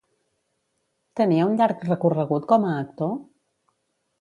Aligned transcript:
Tenia 1.19 1.45
un 1.49 1.53
llarg 1.59 1.85
recorregut 1.91 2.51
com 2.53 2.67
a 2.71 2.75
actor? 2.87 3.17